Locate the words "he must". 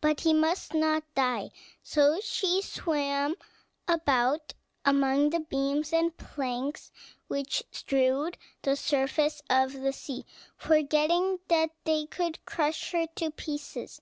0.20-0.72